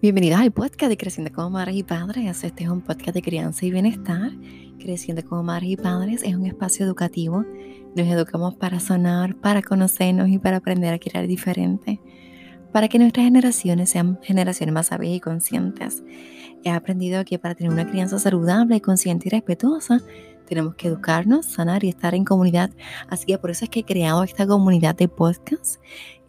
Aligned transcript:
Bienvenidos 0.00 0.38
al 0.38 0.52
podcast 0.52 0.90
de 0.90 0.96
Creciendo 0.96 1.32
como 1.32 1.50
Madres 1.50 1.74
y 1.74 1.82
Padres. 1.82 2.44
Este 2.44 2.62
es 2.62 2.70
un 2.70 2.82
podcast 2.82 3.14
de 3.14 3.20
crianza 3.20 3.66
y 3.66 3.72
bienestar. 3.72 4.30
Creciendo 4.78 5.24
como 5.24 5.42
Madres 5.42 5.70
y 5.70 5.76
Padres 5.76 6.22
es 6.22 6.36
un 6.36 6.46
espacio 6.46 6.86
educativo. 6.86 7.44
Nos 7.96 8.06
educamos 8.06 8.54
para 8.54 8.78
sonar, 8.78 9.34
para 9.34 9.60
conocernos 9.60 10.28
y 10.28 10.38
para 10.38 10.58
aprender 10.58 10.94
a 10.94 11.00
crear 11.00 11.26
diferente. 11.26 12.00
Para 12.72 12.86
que 12.86 13.00
nuestras 13.00 13.24
generaciones 13.24 13.90
sean 13.90 14.20
generaciones 14.22 14.72
más 14.72 14.86
sabias 14.86 15.16
y 15.16 15.20
conscientes. 15.20 16.04
He 16.62 16.70
aprendido 16.70 17.24
que 17.24 17.40
para 17.40 17.56
tener 17.56 17.72
una 17.72 17.90
crianza 17.90 18.20
saludable, 18.20 18.80
consciente 18.80 19.26
y 19.26 19.30
respetuosa, 19.30 20.00
tenemos 20.46 20.76
que 20.76 20.88
educarnos, 20.88 21.44
sanar 21.44 21.82
y 21.82 21.88
estar 21.88 22.14
en 22.14 22.24
comunidad. 22.24 22.70
Así 23.08 23.26
que 23.26 23.36
por 23.36 23.50
eso 23.50 23.64
es 23.64 23.70
que 23.70 23.80
he 23.80 23.84
creado 23.84 24.22
esta 24.22 24.46
comunidad 24.46 24.94
de 24.94 25.08
podcast 25.08 25.80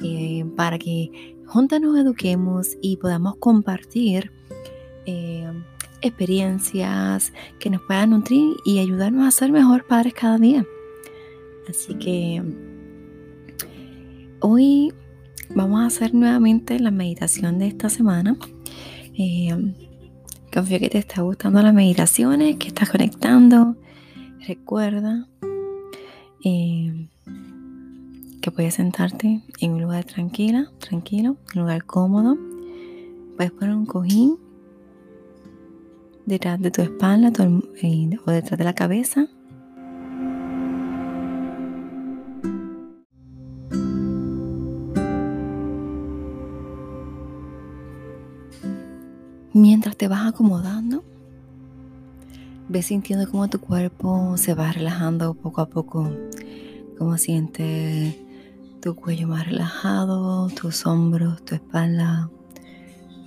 eh, 0.04 0.44
para 0.58 0.80
que 0.80 1.38
juntos 1.50 1.82
nos 1.82 1.98
eduquemos 1.98 2.78
y 2.82 2.98
podamos 2.98 3.36
compartir 3.38 4.32
eh, 5.06 5.52
experiencias 6.02 7.34
que 7.60 7.70
nos 7.70 7.82
puedan 7.82 8.12
nutrir 8.12 8.56
y 8.66 8.80
ayudarnos 8.80 9.28
a 9.28 9.32
ser 9.32 9.52
mejor 9.52 9.86
padres 9.86 10.14
cada 10.14 10.38
día. 10.38 10.66
Así 11.68 11.96
que 11.96 12.42
hoy 14.40 14.94
vamos 15.54 15.82
a 15.82 15.88
hacer 15.88 16.14
nuevamente 16.14 16.80
la 16.80 16.92
meditación 16.92 17.60
de 17.60 17.68
esta 17.68 17.90
semana. 17.90 18.38
Eh, 19.18 19.74
confío 20.54 20.80
que 20.80 20.90
te 20.90 21.00
está 21.00 21.22
gustando 21.22 21.62
las 21.62 21.74
meditaciones, 21.74 22.58
que 22.58 22.70
estás 22.70 22.90
conectando, 22.90 23.76
Recuerda 24.48 25.28
eh, 26.44 27.08
que 28.42 28.52
puedes 28.52 28.76
sentarte 28.76 29.42
en 29.60 29.72
un 29.72 29.82
lugar 29.82 30.06
tranquila, 30.06 30.72
tranquilo, 30.80 31.38
un 31.56 31.62
lugar 31.62 31.86
cómodo. 31.86 32.38
Puedes 33.36 33.52
poner 33.52 33.76
un 33.76 33.86
cojín 33.86 34.38
detrás 36.26 36.62
de 36.62 36.72
tu 36.72 36.82
espalda 36.82 37.32
eh, 37.82 38.10
o 38.26 38.32
detrás 38.32 38.58
de 38.58 38.64
la 38.64 38.74
cabeza. 38.74 39.28
Mientras 49.54 49.98
te 49.98 50.08
vas 50.08 50.28
acomodando, 50.28 51.04
Ves 52.70 52.86
sintiendo 52.86 53.28
cómo 53.32 53.50
tu 53.50 53.60
cuerpo 53.60 54.38
se 54.38 54.54
va 54.54 54.72
relajando 54.72 55.34
poco 55.34 55.62
a 55.62 55.70
poco, 55.70 56.08
cómo 57.00 57.18
sientes 57.18 58.16
tu 58.82 58.96
cuello 58.96 59.28
más 59.28 59.46
relajado, 59.46 60.48
tus 60.50 60.86
hombros, 60.86 61.44
tu 61.44 61.56
espalda, 61.56 62.30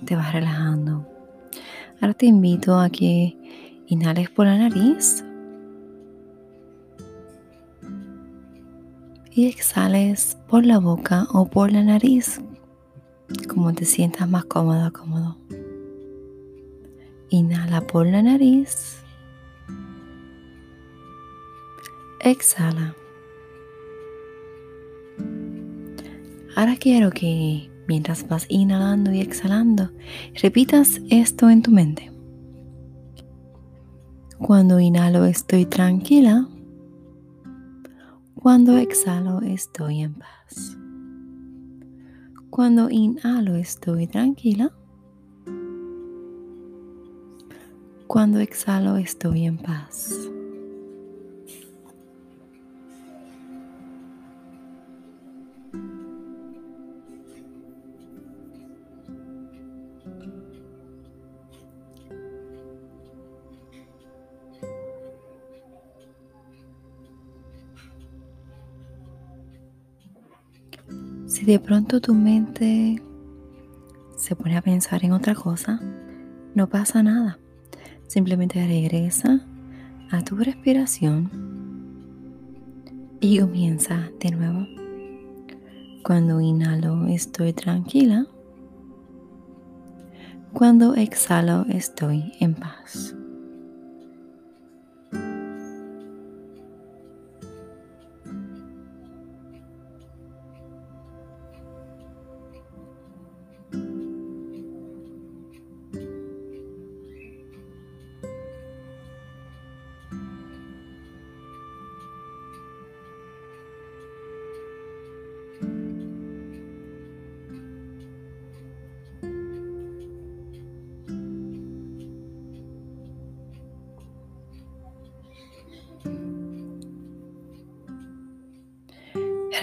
te 0.05 0.15
vas 0.15 0.33
relajando. 0.33 1.07
Ahora 2.01 2.13
te 2.13 2.25
invito 2.25 2.79
a 2.79 2.89
que 2.89 3.37
inhales 3.87 4.29
por 4.29 4.45
la 4.45 4.57
nariz 4.57 5.23
y 9.31 9.47
exhales 9.47 10.37
por 10.47 10.65
la 10.65 10.79
boca 10.79 11.27
o 11.31 11.47
por 11.47 11.71
la 11.71 11.83
nariz, 11.83 12.41
como 13.47 13.73
te 13.73 13.85
sientas 13.85 14.29
más 14.29 14.45
cómodo, 14.45 14.91
cómodo. 14.91 15.37
Inhala 17.29 17.81
por 17.81 18.05
la 18.05 18.21
nariz. 18.21 19.03
exhala. 22.23 22.95
Ahora 26.55 26.75
quiero 26.75 27.09
que 27.09 27.71
mientras 27.87 28.27
vas 28.27 28.45
inhalando 28.47 29.11
y 29.11 29.21
exhalando, 29.21 29.89
repitas 30.41 31.01
esto 31.09 31.49
en 31.49 31.63
tu 31.63 31.71
mente. 31.71 32.11
Cuando 34.37 34.79
inhalo 34.79 35.25
estoy 35.25 35.65
tranquila. 35.65 36.47
Cuando 38.35 38.77
exhalo 38.77 39.41
estoy 39.41 40.01
en 40.01 40.15
paz. 40.15 40.77
Cuando 42.49 42.89
inhalo 42.91 43.55
estoy 43.55 44.05
tranquila. 44.05 44.71
Cuando 48.05 48.39
exhalo 48.39 48.97
estoy 48.97 49.45
en 49.45 49.57
paz. 49.57 50.29
Si 71.33 71.45
de 71.45 71.57
pronto 71.57 71.99
tu 71.99 72.13
mente 72.13 73.01
se 74.15 74.35
pone 74.35 74.55
a 74.55 74.61
pensar 74.61 75.03
en 75.03 75.13
otra 75.13 75.33
cosa, 75.33 75.81
no 76.53 76.69
pasa 76.69 77.01
nada. 77.01 77.39
Simplemente 78.05 78.63
regresa 78.67 79.43
a 80.11 80.23
tu 80.23 80.35
respiración 80.35 81.31
y 83.19 83.39
comienza 83.39 84.11
de 84.19 84.29
nuevo. 84.29 84.67
Cuando 86.03 86.39
inhalo 86.39 87.07
estoy 87.07 87.51
tranquila. 87.51 88.27
Cuando 90.53 90.93
exhalo 90.93 91.65
estoy 91.67 92.31
en 92.41 92.53
paz. 92.53 93.15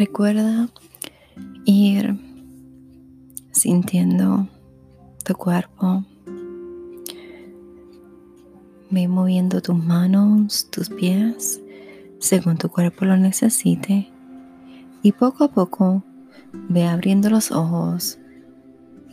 Recuerda 0.00 0.70
ir 1.66 2.18
sintiendo 3.52 4.48
tu 5.22 5.34
cuerpo. 5.34 6.06
Ve 8.88 9.08
moviendo 9.08 9.60
tus 9.60 9.76
manos, 9.76 10.70
tus 10.70 10.88
pies, 10.88 11.60
según 12.18 12.56
tu 12.56 12.70
cuerpo 12.70 13.04
lo 13.04 13.18
necesite. 13.18 14.08
Y 15.02 15.12
poco 15.12 15.44
a 15.44 15.48
poco 15.48 16.02
ve 16.70 16.86
abriendo 16.86 17.28
los 17.28 17.52
ojos 17.52 18.18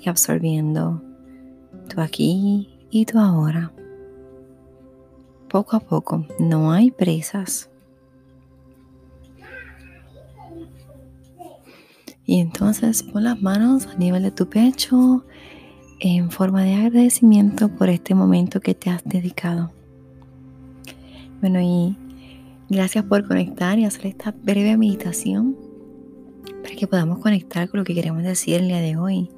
y 0.01 0.07
absorbiendo 0.07 1.03
tu 1.89 1.99
aquí 1.99 2.69
y 2.91 3.03
tu 3.03 3.19
ahora. 3.19 3.73
Poco 5.49 5.75
a 5.75 5.81
poco, 5.81 6.25
no 6.39 6.71
hay 6.71 6.91
presas. 6.91 7.69
Y 12.27 12.41
entonces 12.41 13.03
pon 13.03 13.23
las 13.23 13.41
manos 13.41 13.87
a 13.87 13.95
nivel 13.95 14.21
de 14.21 14.31
tu 14.31 14.49
pecho 14.49 15.25
en 15.99 16.29
forma 16.29 16.61
de 16.63 16.75
agradecimiento 16.75 17.69
por 17.69 17.89
este 17.89 18.13
momento 18.13 18.59
que 18.59 18.75
te 18.75 18.89
has 18.89 19.03
dedicado. 19.05 19.71
Bueno, 21.39 21.61
y 21.61 21.95
gracias 22.69 23.05
por 23.05 23.25
conectar 23.25 23.79
y 23.79 23.85
hacer 23.85 24.07
esta 24.07 24.31
breve 24.31 24.75
meditación 24.75 25.55
para 26.61 26.75
que 26.75 26.85
podamos 26.85 27.19
conectar 27.19 27.69
con 27.69 27.79
lo 27.79 27.85
que 27.85 27.95
queremos 27.95 28.23
decir 28.23 28.55
el 28.55 28.67
día 28.67 28.81
de 28.81 28.97
hoy. 28.97 29.29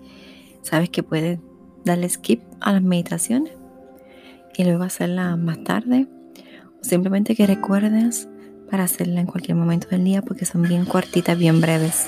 Sabes 0.63 0.89
que 0.89 1.03
puedes 1.03 1.39
darle 1.85 2.09
skip 2.09 2.41
a 2.59 2.73
las 2.73 2.81
meditaciones 2.81 3.53
y 4.57 4.63
luego 4.63 4.83
hacerla 4.83 5.37
más 5.37 5.63
tarde 5.63 6.07
o 6.81 6.83
simplemente 6.83 7.35
que 7.35 7.45
recuerdes 7.45 8.27
para 8.69 8.85
hacerla 8.85 9.21
en 9.21 9.27
cualquier 9.27 9.55
momento 9.55 9.87
del 9.89 10.03
día 10.03 10.23
porque 10.23 10.45
son 10.45 10.63
bien 10.63 10.85
cortitas, 10.85 11.37
bien 11.37 11.61
breves. 11.61 12.07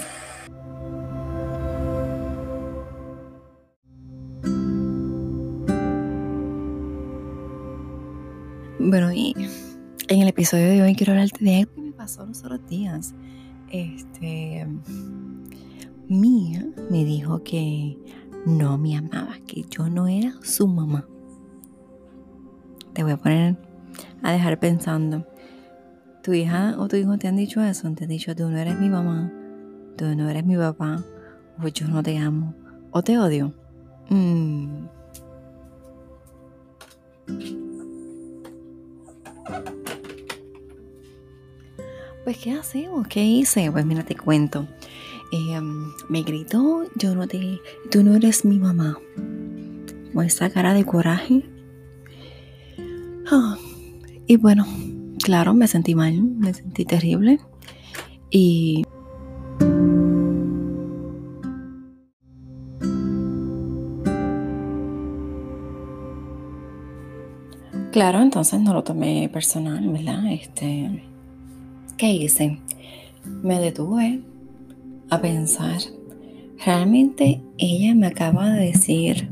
Bueno, 8.83 9.13
y 9.13 9.35
en 10.07 10.21
el 10.23 10.27
episodio 10.27 10.67
de 10.69 10.81
hoy 10.81 10.95
quiero 10.95 11.13
hablarte 11.13 11.45
de 11.45 11.57
algo 11.57 11.75
que 11.75 11.81
me 11.81 11.91
pasó 11.91 12.25
los 12.25 12.43
otros 12.43 12.67
días. 12.67 13.13
Este, 13.69 14.67
Mía 16.07 16.65
me 16.89 17.05
dijo 17.05 17.43
que 17.43 17.95
no 18.47 18.79
me 18.79 18.97
amaba, 18.97 19.37
que 19.45 19.65
yo 19.69 19.87
no 19.87 20.07
era 20.07 20.33
su 20.41 20.67
mamá. 20.67 21.05
Te 22.93 23.03
voy 23.03 23.11
a 23.11 23.17
poner 23.17 23.55
a 24.23 24.31
dejar 24.31 24.59
pensando. 24.59 25.27
¿Tu 26.23 26.33
hija 26.33 26.75
o 26.79 26.87
tu 26.87 26.95
hijo 26.95 27.19
te 27.19 27.27
han 27.27 27.35
dicho 27.35 27.61
eso? 27.61 27.91
Te 27.93 28.05
han 28.05 28.09
dicho, 28.09 28.35
tú 28.35 28.49
no 28.49 28.57
eres 28.57 28.79
mi 28.79 28.89
mamá, 28.89 29.31
tú 29.95 30.05
no 30.15 30.27
eres 30.27 30.43
mi 30.43 30.57
papá, 30.57 31.03
o 31.63 31.67
yo 31.67 31.87
no 31.87 32.01
te 32.01 32.17
amo, 32.17 32.55
o 32.89 33.03
te 33.03 33.19
odio. 33.19 33.53
Mm. 34.09 34.87
Pues, 42.23 42.37
¿qué 42.37 42.51
hacemos? 42.51 43.07
¿Qué 43.07 43.23
hice? 43.23 43.71
Pues, 43.71 43.85
mira, 43.85 44.03
te 44.03 44.15
cuento. 44.15 44.67
Em, 45.31 45.91
me 46.09 46.21
gritó, 46.21 46.83
yo 46.95 47.15
no 47.15 47.27
te, 47.27 47.59
tú 47.89 48.03
no 48.03 48.15
eres 48.15 48.45
mi 48.45 48.59
mamá. 48.59 48.99
Con 50.13 50.25
esa 50.25 50.49
cara 50.49 50.73
de 50.73 50.85
coraje. 50.85 51.43
Ah, 53.31 53.57
y 54.27 54.35
bueno, 54.35 54.67
claro, 55.23 55.53
me 55.53 55.67
sentí 55.67 55.95
mal, 55.95 56.21
me 56.21 56.53
sentí 56.53 56.85
terrible. 56.85 57.39
Y 58.29 58.83
Claro, 67.91 68.21
entonces 68.21 68.61
no 68.61 68.73
lo 68.73 68.83
tomé 68.85 69.29
personal, 69.33 69.85
¿verdad? 69.89 70.31
Este, 70.31 71.03
¿qué 72.01 72.11
hice? 72.13 72.57
Me 73.43 73.59
detuve 73.59 74.23
a 75.11 75.21
pensar, 75.21 75.77
realmente 76.65 77.43
ella 77.59 77.93
me 77.93 78.07
acaba 78.07 78.49
de 78.49 78.71
decir, 78.71 79.29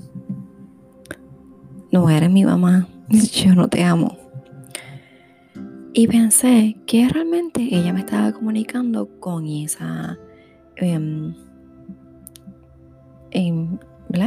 no 1.92 2.08
eres 2.12 2.30
mi 2.30 2.46
mamá, 2.46 2.88
yo 3.10 3.56
no 3.56 3.70
te 3.70 3.84
amo. 3.84 4.16
Y 5.94 6.08
pensé 6.10 6.78
que 6.86 7.10
realmente 7.10 7.70
ella 7.72 7.92
me 7.92 8.02
estaba 8.02 8.32
comunicando 8.34 9.20
con 9.20 9.48
esa, 9.48 10.20
¿verdad? 10.80 11.34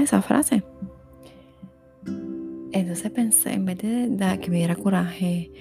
Esa 0.02 0.20
frase. 0.20 0.64
Entonces 2.72 3.08
pensé, 3.12 3.52
en 3.52 3.66
vez 3.66 3.78
de, 3.78 4.38
que 4.40 4.50
me 4.50 4.56
diera 4.56 4.74
coraje, 4.74 5.52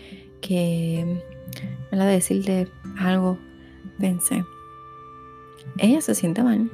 que 0.42 1.24
me 1.92 1.98
decirle 1.98 2.68
algo, 2.98 3.38
pensé, 4.00 4.44
ella 5.78 6.02
se 6.02 6.16
siente 6.16 6.44
mal. 6.44 6.70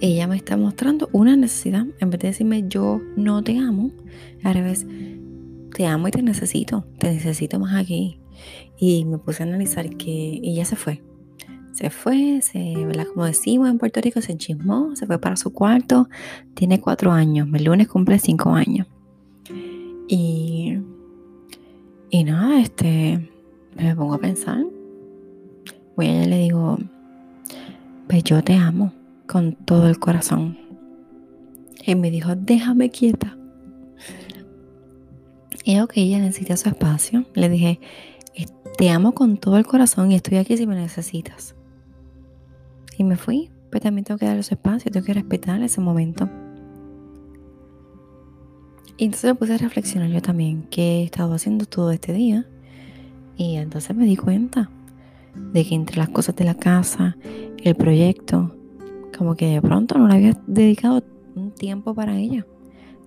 Ella 0.00 0.28
me 0.28 0.36
está 0.36 0.56
mostrando 0.56 1.08
una 1.12 1.36
necesidad. 1.36 1.84
En 1.98 2.10
vez 2.10 2.20
de 2.20 2.28
decirme 2.28 2.64
yo 2.68 3.00
no 3.16 3.42
te 3.42 3.58
amo, 3.58 3.90
al 4.44 4.54
revés, 4.54 4.86
te 5.74 5.86
amo 5.86 6.08
y 6.08 6.10
te 6.10 6.22
necesito. 6.22 6.86
Te 6.98 7.12
necesito 7.12 7.58
más 7.58 7.74
aquí. 7.74 8.20
Y 8.78 9.04
me 9.04 9.18
puse 9.18 9.42
a 9.42 9.46
analizar 9.46 9.96
que 9.96 10.40
ella 10.42 10.64
se 10.64 10.76
fue 10.76 11.02
se 11.78 11.90
fue, 11.90 12.40
se, 12.42 12.74
como 13.14 13.24
decimos 13.24 13.70
en 13.70 13.78
Puerto 13.78 14.00
Rico, 14.00 14.20
se 14.20 14.32
enchismó, 14.32 14.96
se 14.96 15.06
fue 15.06 15.20
para 15.20 15.36
su 15.36 15.52
cuarto, 15.52 16.08
tiene 16.54 16.80
cuatro 16.80 17.12
años, 17.12 17.46
el 17.54 17.62
lunes 17.62 17.86
cumple 17.86 18.18
cinco 18.18 18.50
años. 18.50 18.88
Y, 20.08 20.76
y 22.10 22.24
nada, 22.24 22.60
este, 22.60 23.30
me 23.76 23.94
pongo 23.94 24.14
a 24.14 24.18
pensar, 24.18 24.64
voy 25.96 26.06
a 26.06 26.10
ella 26.10 26.24
y 26.24 26.28
le 26.28 26.38
digo, 26.38 26.78
pues 28.08 28.24
yo 28.24 28.42
te 28.42 28.54
amo 28.54 28.92
con 29.26 29.52
todo 29.52 29.88
el 29.88 29.98
corazón. 29.98 30.58
Y 31.84 31.94
me 31.94 32.10
dijo, 32.10 32.34
déjame 32.34 32.90
quieta. 32.90 33.36
Y 35.64 35.78
que 35.86 36.00
ella 36.00 36.18
necesita 36.18 36.56
su 36.56 36.68
espacio. 36.70 37.26
Le 37.34 37.48
dije, 37.50 37.80
te 38.78 38.90
amo 38.90 39.12
con 39.12 39.36
todo 39.36 39.58
el 39.58 39.66
corazón 39.66 40.12
y 40.12 40.14
estoy 40.14 40.38
aquí 40.38 40.56
si 40.56 40.66
me 40.66 40.76
necesitas. 40.76 41.54
Y 42.96 43.04
me 43.04 43.16
fui, 43.16 43.50
pero 43.70 43.82
también 43.82 44.04
tengo 44.04 44.18
que 44.18 44.26
darle 44.26 44.42
su 44.42 44.54
espacio, 44.54 44.90
tengo 44.90 45.04
que 45.04 45.14
respetar 45.14 45.62
ese 45.62 45.80
momento. 45.80 46.28
Y 48.98 49.04
entonces 49.04 49.30
me 49.30 49.34
puse 49.36 49.54
a 49.54 49.58
reflexionar 49.58 50.10
yo 50.10 50.20
también 50.20 50.66
qué 50.70 50.98
he 50.98 51.04
estado 51.04 51.32
haciendo 51.32 51.66
todo 51.66 51.92
este 51.92 52.12
día. 52.12 52.46
Y 53.36 53.54
entonces 53.54 53.94
me 53.94 54.04
di 54.04 54.16
cuenta 54.16 54.70
de 55.52 55.64
que 55.64 55.76
entre 55.76 55.98
las 55.98 56.08
cosas 56.08 56.34
de 56.34 56.44
la 56.44 56.54
casa, 56.54 57.16
el 57.62 57.76
proyecto, 57.76 58.56
como 59.16 59.36
que 59.36 59.46
de 59.46 59.62
pronto 59.62 59.96
no 59.96 60.08
le 60.08 60.14
había 60.14 60.40
dedicado 60.48 61.04
un 61.36 61.52
tiempo 61.52 61.94
para 61.94 62.18
ella. 62.18 62.44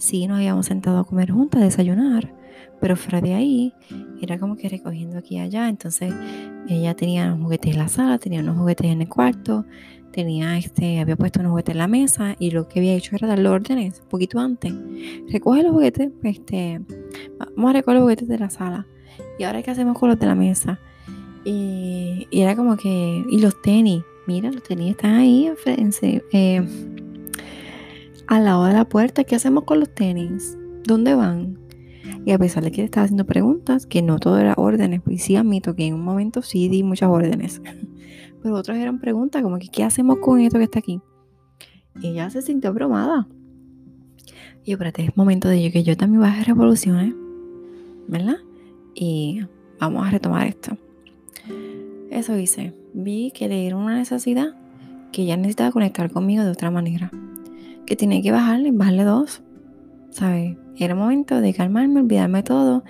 Sí, 0.02 0.26
nos 0.26 0.38
habíamos 0.38 0.66
sentado 0.66 0.98
a 0.98 1.04
comer 1.04 1.30
juntas, 1.30 1.62
a 1.62 1.64
desayunar, 1.64 2.34
pero 2.80 2.96
fuera 2.96 3.22
de 3.22 3.36
ahí, 3.36 3.72
era 4.20 4.40
como 4.40 4.58
que 4.58 4.68
recogiendo 4.68 5.20
aquí 5.20 5.36
y 5.36 5.40
allá. 5.40 5.70
Entonces, 5.70 6.12
ella 6.68 6.96
tenía 6.96 7.28
unos 7.28 7.44
juguetes 7.44 7.74
en 7.74 7.78
la 7.78 7.88
sala, 7.88 8.18
tenía 8.18 8.40
unos 8.40 8.58
juguetes 8.58 8.88
en 8.88 9.04
el 9.04 9.08
cuarto, 9.08 9.64
tenía 10.12 10.58
este, 10.58 11.00
había 11.02 11.16
puesto 11.16 11.40
unos 11.40 11.52
juguetes 11.52 11.74
en 11.74 11.78
la 11.78 11.88
mesa 11.88 12.36
y 12.40 12.50
lo 12.50 12.68
que 12.68 12.80
había 12.80 12.96
hecho 12.96 13.16
era 13.16 13.28
darle 13.28 13.48
órdenes 13.48 14.02
un 14.02 14.10
poquito 14.10 14.40
antes. 14.40 14.74
Recoge 15.32 15.62
los 15.62 15.72
juguetes, 15.72 16.10
este, 16.24 16.82
vamos 17.56 17.70
a 17.70 17.74
recoger 17.74 17.94
los 17.98 18.02
juguetes 18.02 18.28
de 18.28 18.40
la 18.40 18.50
sala. 18.50 18.88
Y 19.38 19.44
ahora 19.44 19.62
qué 19.62 19.70
hacemos 19.70 20.00
con 20.00 20.10
los 20.10 20.18
de 20.18 20.26
la 20.26 20.34
mesa. 20.34 20.80
Y, 21.46 22.28
era 22.32 22.56
como 22.56 22.76
que, 22.76 23.24
y 23.30 23.40
los 23.40 23.62
tenis, 23.62 24.02
mira, 24.26 24.52
los 24.52 24.64
tenis 24.64 24.92
están 24.92 25.14
ahí 25.14 25.48
eh, 26.32 26.68
al 28.28 28.46
lado 28.46 28.66
de 28.66 28.74
la 28.74 28.86
puerta. 28.86 29.24
¿Qué 29.24 29.36
hacemos 29.36 29.64
con 29.64 29.80
los 29.80 29.94
tenis? 29.94 30.58
¿Dónde 30.84 31.16
van? 31.16 31.58
Y 32.26 32.32
a 32.32 32.38
pesar 32.38 32.64
de 32.64 32.72
que 32.72 32.84
estaba 32.84 33.06
haciendo 33.06 33.26
preguntas, 33.26 33.86
que 33.86 34.02
no 34.02 34.20
todo 34.20 34.38
era 34.38 34.54
órdenes, 34.58 35.02
pues 35.02 35.24
sí 35.24 35.36
admito 35.36 35.76
que 35.76 35.88
en 35.88 35.96
un 35.96 36.04
momento 36.04 36.42
sí 36.42 36.70
di 36.70 36.84
muchas 36.84 37.10
órdenes. 37.10 37.62
Pero 38.44 38.56
otras 38.56 38.78
eran 38.78 39.00
preguntas 39.00 39.42
como 39.42 39.58
que, 39.60 39.70
¿qué 39.70 39.84
hacemos 39.84 40.18
con 40.20 40.40
esto 40.40 40.58
que 40.58 40.66
está 40.66 40.80
aquí? 40.80 41.02
Y 42.02 42.10
ella 42.10 42.30
se 42.30 42.42
sintió 42.42 42.74
bromada. 42.74 43.28
Y 44.64 44.72
yo, 44.72 44.76
espérate, 44.76 45.04
es 45.04 45.18
momento 45.18 45.48
de 45.48 45.72
que 45.72 45.84
yo 45.84 45.98
también 45.98 46.22
baje 46.22 46.44
revoluciones, 46.44 47.14
¿verdad? 48.08 48.38
Y 48.94 49.42
vamos 49.80 50.08
a 50.08 50.12
retomar 50.12 50.48
esto. 50.48 50.78
Eso 52.10 52.38
hice. 52.38 52.74
Vi 52.94 53.32
que 53.32 53.48
le 53.48 53.62
dieron 53.62 53.84
una 53.84 53.96
necesidad 53.96 54.56
que 55.12 55.24
ella 55.24 55.38
necesitaba 55.38 55.72
conectar 55.72 56.12
conmigo 56.12 56.44
de 56.44 56.52
otra 56.52 56.72
manera. 56.72 57.12
Que 57.86 57.96
tenía 57.96 58.22
que 58.22 58.32
bajarle, 58.32 58.72
bajarle 58.72 59.04
dos. 59.04 59.42
¿Sabes? 60.12 60.58
Era 60.78 60.96
momento 60.96 61.42
de 61.42 61.54
calmarme, 61.54 62.02
olvidarme 62.02 62.44
todo 62.44 62.84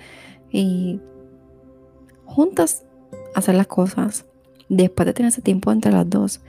y 0.50 1.00
juntas 2.24 2.84
hacer 3.34 3.54
las 3.54 3.66
cosas 3.66 4.26
después 4.68 5.06
de 5.06 5.12
tener 5.12 5.30
ese 5.30 5.42
tiempo 5.42 5.72
entre 5.72 5.92
las 5.92 6.08
dos 6.08 6.40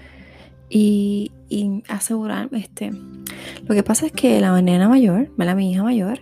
y, 0.70 1.32
y 1.50 1.84
asegurarme 1.88 2.60
este 2.60 2.92
lo 3.68 3.76
que 3.76 3.84
pasa 3.84 4.06
es 4.06 4.12
que 4.12 4.40
la 4.40 4.60
nena 4.62 4.90
mayor 4.90 5.30
mi 5.38 5.72
hija 5.72 5.84
mayor 5.84 6.20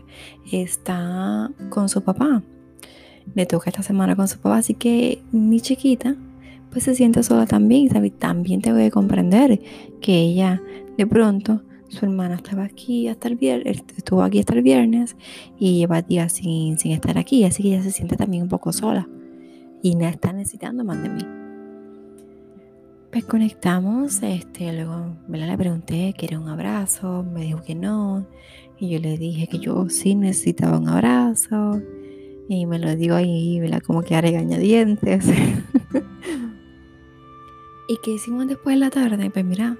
está 0.51 1.51
con 1.69 1.89
su 1.89 2.03
papá 2.03 2.43
le 3.35 3.45
toca 3.45 3.69
esta 3.69 3.83
semana 3.83 4.15
con 4.15 4.27
su 4.27 4.39
papá 4.39 4.57
así 4.57 4.73
que 4.73 5.21
mi 5.31 5.61
chiquita 5.61 6.15
pues 6.71 6.85
se 6.85 6.95
siente 6.95 7.23
sola 7.23 7.45
también 7.45 7.89
también 8.19 8.61
te 8.61 8.71
voy 8.73 8.85
a 8.85 8.91
comprender 8.91 9.61
que 10.01 10.19
ella 10.21 10.61
de 10.97 11.07
pronto 11.07 11.61
su 11.91 12.05
hermana 12.05 12.35
estaba 12.35 12.63
aquí 12.63 13.09
hasta 13.09 13.27
el 13.27 13.35
viernes, 13.35 13.83
estuvo 13.97 14.23
aquí 14.23 14.39
hasta 14.39 14.53
el 14.53 14.61
viernes 14.61 15.17
y 15.59 15.79
lleva 15.79 16.01
días 16.01 16.31
sin, 16.31 16.77
estar 16.85 17.17
aquí, 17.17 17.43
así 17.43 17.63
que 17.63 17.69
ella 17.69 17.83
se 17.83 17.91
siente 17.91 18.15
también 18.15 18.43
un 18.43 18.49
poco 18.49 18.71
sola 18.71 19.09
y 19.83 19.97
la 19.97 20.09
está 20.09 20.31
necesitando 20.31 20.85
más 20.85 21.03
de 21.03 21.09
mí. 21.09 21.25
Pues 23.11 23.25
conectamos, 23.25 24.23
este, 24.23 24.71
luego 24.71 25.17
le 25.27 25.57
pregunté 25.57 26.13
que 26.17 26.27
era 26.27 26.39
un 26.39 26.47
abrazo, 26.47 27.23
me 27.23 27.41
dijo 27.41 27.61
que 27.61 27.75
no, 27.75 28.25
y 28.79 28.89
yo 28.89 28.99
le 28.99 29.17
dije 29.17 29.47
que 29.47 29.59
yo 29.59 29.89
sí 29.89 30.15
necesitaba 30.15 30.77
un 30.77 30.87
abrazo, 30.87 31.81
y 32.47 32.65
me 32.65 32.79
lo 32.79 32.95
digo 32.95 33.15
ahí, 33.15 33.59
¿verdad? 33.59 33.81
Como 33.81 34.01
que 34.01 34.15
a 34.15 34.21
regañadientes. 34.21 35.25
¿Y 37.87 37.97
qué 38.03 38.11
hicimos 38.11 38.47
después 38.47 38.75
de 38.75 38.79
la 38.79 38.89
tarde? 38.89 39.29
Pues 39.29 39.45
mira, 39.45 39.77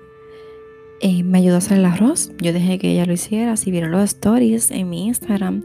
eh, 1.03 1.23
me 1.23 1.39
ayudó 1.39 1.55
a 1.55 1.57
hacer 1.57 1.79
el 1.79 1.85
arroz. 1.85 2.31
Yo 2.39 2.53
dejé 2.53 2.77
que 2.77 2.91
ella 2.91 3.07
lo 3.07 3.13
hiciera. 3.13 3.57
Si 3.57 3.71
vieron 3.71 3.89
los 3.89 4.03
stories 4.03 4.69
en 4.69 4.87
mi 4.87 5.07
Instagram, 5.07 5.63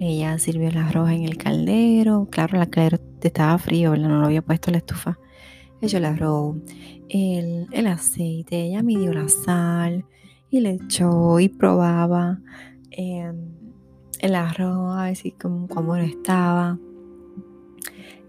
ella 0.00 0.36
sirvió 0.40 0.68
el 0.68 0.76
arroz 0.76 1.10
en 1.10 1.22
el 1.22 1.36
caldero. 1.36 2.26
Claro, 2.28 2.60
el 2.60 2.68
caldero 2.68 2.98
estaba 3.22 3.56
frío, 3.58 3.96
no 3.96 4.20
lo 4.20 4.26
había 4.26 4.42
puesto 4.42 4.70
en 4.70 4.72
la 4.72 4.78
estufa. 4.78 5.20
Ella 5.80 5.98
el 5.98 6.04
arroz, 6.04 6.56
el, 7.08 7.68
el 7.70 7.86
aceite, 7.86 8.60
ella 8.62 8.82
midió 8.82 9.12
la 9.12 9.28
sal 9.28 10.04
y 10.50 10.60
le 10.60 10.70
echó 10.70 11.38
y 11.38 11.48
probaba 11.48 12.40
em, 12.90 13.36
el 14.18 14.34
arroz, 14.34 14.96
a 14.98 15.04
ver 15.04 15.16
si 15.16 15.30
como, 15.30 15.68
cómo 15.68 15.94
estaba. 15.94 16.78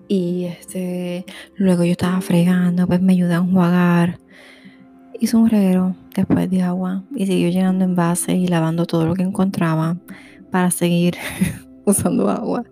Y 0.08 0.46
este, 0.46 1.26
luego 1.56 1.84
yo 1.84 1.94
estaba 1.94 2.22
fregando, 2.22 2.86
pues 2.86 3.02
me 3.02 3.14
ayudó 3.14 3.34
a 3.34 3.38
enjuagar 3.38 4.20
hizo 5.20 5.40
un 5.40 5.50
reguero 5.50 5.96
después 6.16 6.50
de 6.50 6.62
agua 6.62 7.04
y 7.16 7.26
siguió 7.26 7.50
llenando 7.50 7.86
envases 7.86 8.36
y 8.36 8.48
lavando 8.48 8.86
todo 8.86 9.06
lo 9.06 9.16
que 9.16 9.24
encontraba 9.24 9.98
para 10.52 10.72
seguir 10.72 11.16
usando 11.86 12.30
agua. 12.30 12.64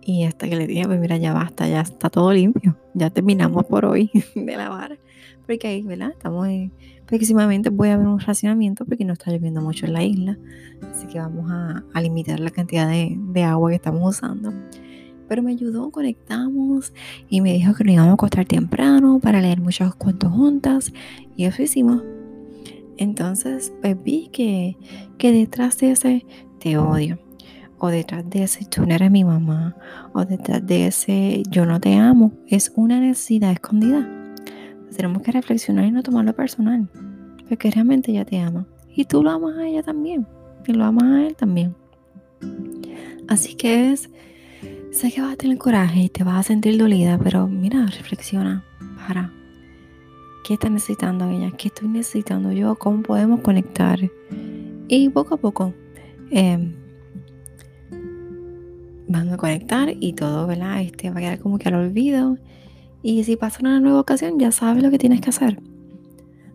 Y 0.00 0.24
hasta 0.24 0.48
que 0.48 0.56
le 0.56 0.66
dije, 0.66 0.84
pues 0.86 0.98
mira, 0.98 1.18
ya 1.18 1.34
basta, 1.34 1.68
ya 1.68 1.82
está 1.82 2.08
todo 2.08 2.32
limpio, 2.32 2.78
ya 2.94 3.10
terminamos 3.10 3.64
por 3.66 3.84
hoy 3.84 4.10
de 4.34 4.56
lavar. 4.56 4.98
Porque 5.46 5.68
ahí, 5.68 5.82
¿verdad? 5.82 6.10
Estamos 6.10 6.46
en, 6.46 6.72
próximamente 7.06 7.70
voy 7.70 7.88
a 7.88 7.96
ver 7.96 8.06
un 8.06 8.20
racionamiento 8.20 8.84
porque 8.84 9.04
no 9.04 9.14
está 9.14 9.30
lloviendo 9.30 9.60
mucho 9.60 9.86
en 9.86 9.92
la 9.92 10.04
isla. 10.04 10.38
Así 10.90 11.06
que 11.06 11.18
vamos 11.18 11.50
a, 11.50 11.84
limitar 12.00 12.40
la 12.40 12.50
cantidad 12.50 12.88
de 12.88 13.42
agua 13.44 13.70
que 13.70 13.76
estamos 13.76 14.16
usando 14.16 14.52
pero 15.28 15.42
me 15.42 15.52
ayudó, 15.52 15.90
conectamos 15.90 16.92
y 17.28 17.40
me 17.40 17.52
dijo 17.52 17.74
que 17.74 17.84
nos 17.84 17.94
íbamos 17.94 18.10
a 18.10 18.14
acostar 18.14 18.46
temprano 18.46 19.20
para 19.20 19.40
leer 19.40 19.60
muchos 19.60 19.94
cuentos 19.94 20.32
juntas 20.32 20.92
y 21.36 21.44
eso 21.44 21.62
hicimos. 21.62 22.02
Entonces 22.96 23.72
pues 23.80 24.02
vi 24.02 24.28
que, 24.32 24.76
que 25.18 25.32
detrás 25.32 25.78
de 25.78 25.92
ese 25.92 26.26
te 26.58 26.78
odio, 26.78 27.18
o 27.78 27.88
detrás 27.88 28.28
de 28.28 28.42
ese 28.42 28.64
tú 28.64 28.84
no 28.86 28.94
eres 28.94 29.10
mi 29.10 29.24
mamá, 29.24 29.76
o 30.12 30.24
detrás 30.24 30.66
de 30.66 30.88
ese 30.88 31.42
yo 31.48 31.64
no 31.64 31.80
te 31.80 31.94
amo, 31.94 32.32
es 32.48 32.72
una 32.74 33.00
necesidad 33.00 33.52
escondida. 33.52 34.08
tenemos 34.96 35.22
que 35.22 35.32
reflexionar 35.32 35.84
y 35.84 35.92
no 35.92 36.02
tomarlo 36.02 36.34
personal, 36.34 36.88
porque 37.48 37.70
realmente 37.70 38.10
ella 38.10 38.24
te 38.24 38.40
ama. 38.40 38.66
Y 38.94 39.04
tú 39.04 39.22
lo 39.22 39.30
amas 39.30 39.56
a 39.56 39.66
ella 39.66 39.82
también, 39.82 40.26
y 40.66 40.72
lo 40.72 40.84
amas 40.84 41.04
a 41.04 41.26
él 41.26 41.36
también. 41.36 41.76
Así 43.28 43.54
que 43.54 43.92
es 43.92 44.10
Sé 44.90 45.12
que 45.12 45.20
vas 45.20 45.34
a 45.34 45.36
tener 45.36 45.58
coraje 45.58 46.04
y 46.04 46.08
te 46.08 46.24
vas 46.24 46.38
a 46.38 46.42
sentir 46.42 46.78
dolida, 46.78 47.18
pero 47.18 47.46
mira, 47.46 47.86
reflexiona, 47.86 48.64
para. 48.96 49.30
¿Qué 50.44 50.54
está 50.54 50.70
necesitando 50.70 51.28
ella? 51.28 51.52
¿Qué 51.58 51.68
estoy 51.68 51.88
necesitando 51.88 52.52
yo? 52.52 52.74
¿Cómo 52.76 53.02
podemos 53.02 53.40
conectar? 53.40 54.00
Y 54.88 55.08
poco 55.10 55.34
a 55.34 55.36
poco 55.36 55.74
em, 56.30 56.74
van 59.08 59.28
a 59.28 59.36
conectar 59.36 59.92
y 60.00 60.14
todo, 60.14 60.46
¿verdad? 60.46 60.80
Este 60.80 61.10
va 61.10 61.18
a 61.18 61.20
quedar 61.20 61.38
como 61.38 61.58
que 61.58 61.68
al 61.68 61.74
olvido. 61.74 62.38
Y 63.02 63.24
si 63.24 63.36
pasa 63.36 63.58
una 63.60 63.80
nueva 63.80 64.00
ocasión, 64.00 64.38
ya 64.38 64.52
sabes 64.52 64.82
lo 64.82 64.90
que 64.90 64.98
tienes 64.98 65.20
que 65.20 65.28
hacer. 65.28 65.60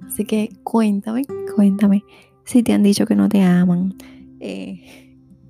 Así 0.08 0.25
que 0.25 0.50
cuéntame, 0.63 1.22
cuéntame 1.56 2.04
si 2.46 2.63
te 2.63 2.74
han 2.74 2.82
dicho 2.82 3.06
que 3.06 3.16
no 3.16 3.30
te 3.30 3.44
aman, 3.44 3.94
eh, 4.40 4.82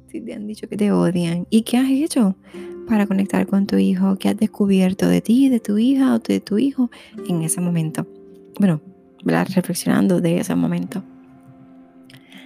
si 0.08 0.20
te 0.20 0.34
han 0.34 0.48
dicho 0.48 0.68
que 0.68 0.76
te 0.76 0.92
odian 0.92 1.48
y 1.50 1.62
qué 1.62 1.78
has 1.78 1.90
hecho 1.90 2.36
para 2.88 3.08
conectar 3.08 3.48
con 3.48 3.68
tu 3.68 3.78
hijo, 3.78 4.18
que 4.18 4.30
has 4.30 4.38
descubierto 4.38 5.08
de 5.08 5.22
ti, 5.22 5.50
de 5.50 5.60
tu 5.60 5.78
hija 5.78 6.16
o 6.16 6.20
de 6.20 6.40
tu 6.40 6.58
hijo 6.58 6.90
en 7.28 7.42
ese 7.42 7.62
momento. 7.62 8.06
Bueno, 8.60 8.82
reflexionando 9.24 10.22
de 10.22 10.40
ese 10.40 10.56
momento. 10.56 11.04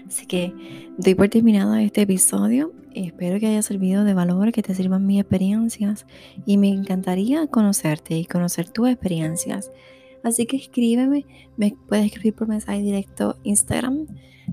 Así 0.08 0.26
que 0.26 0.54
doy 0.98 1.16
por 1.16 1.30
terminado 1.30 1.76
este 1.76 2.02
episodio. 2.04 2.72
Espero 2.94 3.40
que 3.40 3.48
haya 3.48 3.62
servido 3.62 4.04
de 4.06 4.14
valor, 4.14 4.52
que 4.52 4.64
te 4.64 4.74
sirvan 4.74 5.06
mis 5.06 5.20
experiencias 5.20 6.08
y 6.46 6.58
me 6.58 6.70
encantaría 6.70 7.46
conocerte 7.48 8.18
y 8.18 8.26
conocer 8.26 8.70
tus 8.70 8.90
experiencias. 8.90 9.72
Así 10.24 10.46
que 10.46 10.58
escríbeme, 10.58 11.26
me 11.58 11.76
puedes 11.88 12.06
escribir 12.06 12.34
por 12.34 12.48
mensaje 12.48 12.82
directo 12.82 13.38
Instagram, 13.44 14.08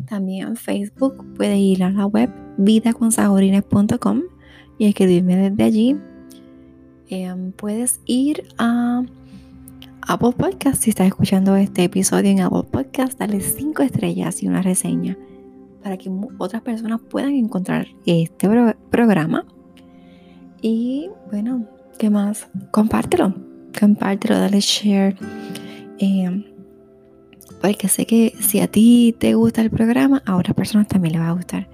también 0.07 0.57
Facebook, 0.57 1.25
puedes 1.37 1.59
ir 1.59 1.85
a 1.85 1.91
la 1.91 2.07
web 2.07 2.31
vidaconsajorines.com 2.59 4.23
y 4.78 4.87
escribirme 4.87 5.37
desde 5.37 5.62
allí. 5.62 5.97
Em, 7.09 7.52
puedes 7.52 8.00
ir 8.07 8.45
a 8.59 9.02
Apple 10.07 10.33
Podcast. 10.37 10.83
Si 10.83 10.90
estás 10.90 11.07
escuchando 11.07 11.57
este 11.57 11.85
episodio 11.85 12.31
en 12.31 12.40
Apple 12.40 12.64
Podcast, 12.71 13.19
dale 13.19 13.40
5 13.40 13.83
estrellas 13.83 14.43
y 14.43 14.49
una 14.49 14.62
reseña 14.62 15.16
para 15.83 15.99
que 15.99 16.11
otras 16.38 16.62
personas 16.62 17.00
puedan 17.00 17.35
encontrar 17.35 17.87
este 18.07 18.49
programa. 18.90 19.45
Y 20.62 21.11
bueno, 21.31 21.66
¿qué 21.99 22.09
más? 22.09 22.49
Compártelo. 22.71 23.35
Compártelo, 23.78 24.38
dale 24.38 24.61
share. 24.61 25.16
Eh, 25.99 26.45
porque 27.61 27.88
sé 27.88 28.07
que 28.07 28.35
si 28.40 28.61
a 28.61 28.66
ti 28.66 29.14
te 29.19 29.35
gusta 29.35 29.61
el 29.61 29.71
programa, 29.71 30.23
a 30.25 30.37
otras 30.37 30.54
personas 30.54 30.88
también 30.88 31.14
le 31.14 31.19
va 31.19 31.28
a 31.28 31.33
gustar. 31.33 31.69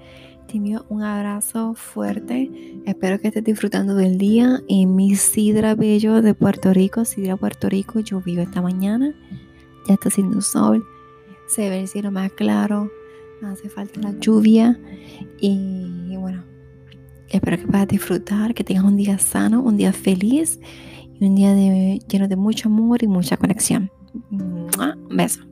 Te 0.51 0.59
un 0.89 1.03
abrazo 1.05 1.75
fuerte. 1.75 2.51
Espero 2.85 3.21
que 3.21 3.29
estés 3.29 3.45
disfrutando 3.45 3.95
del 3.95 4.19
día 4.19 4.61
en 4.69 4.97
mi 4.97 5.15
Sidra 5.15 5.77
Bello 5.77 6.23
de 6.23 6.35
Puerto 6.35 6.75
Rico. 6.75 7.05
Sidra 7.05 7.37
Puerto 7.37 7.69
Rico, 7.69 8.01
llovió 8.01 8.43
esta 8.43 8.61
mañana. 8.61 9.15
Ya 9.87 9.95
está 9.95 10.09
haciendo 10.09 10.41
sol. 10.41 10.85
Se 11.47 11.71
ve 11.71 11.83
el 11.83 11.87
cielo 11.87 12.11
más 12.11 12.33
claro. 12.33 12.91
Hace 13.45 13.69
falta 13.69 14.01
la 14.01 14.19
lluvia. 14.19 14.77
Y, 15.41 16.17
bueno, 16.17 16.43
espero 17.29 17.57
que 17.57 17.69
puedas 17.69 17.87
disfrutar, 17.87 18.53
que 18.53 18.65
tengas 18.65 18.83
un 18.83 18.97
día 18.97 19.21
sano, 19.21 19.63
un 19.63 19.77
día 19.77 19.93
feliz 19.93 20.59
y 21.21 21.27
un 21.27 21.37
día 21.37 21.55
lleno 22.09 22.27
de 22.27 22.35
mucho 22.35 22.69
amor 22.69 23.05
y 23.05 23.07
mucha 23.07 23.37
conexión. 23.37 23.89
Beso. 25.11 25.50